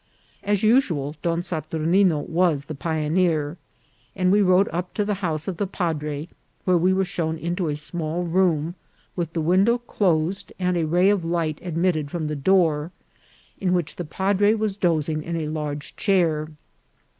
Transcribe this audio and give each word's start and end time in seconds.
As 0.41 0.63
usual, 0.63 1.15
Don 1.21 1.41
Saturnino 1.43 2.27
was 2.27 2.65
the 2.65 2.73
pioneer, 2.73 3.57
and 4.15 4.31
we 4.31 4.41
rode 4.41 4.67
up 4.73 4.95
to 4.95 5.05
the 5.05 5.13
house 5.21 5.47
of 5.47 5.57
the 5.57 5.67
padre, 5.67 6.27
where 6.65 6.75
we 6.75 6.91
were 6.91 7.05
shown 7.05 7.37
into 7.37 7.67
a 7.67 7.75
small 7.75 8.23
room, 8.23 8.73
with 9.15 9.33
the 9.33 9.41
window 9.41 9.77
closed 9.77 10.53
and 10.57 10.75
a 10.75 10.87
ray 10.87 11.11
of 11.11 11.23
light 11.23 11.59
admitted 11.61 12.09
from 12.09 12.25
the 12.25 12.35
door, 12.35 12.89
in 13.59 13.73
which 13.73 13.97
the 13.97 14.03
padre 14.03 14.55
was 14.55 14.75
dozing 14.75 15.21
in 15.21 15.35
a 15.35 15.49
large 15.49 15.95
chair. 15.95 16.49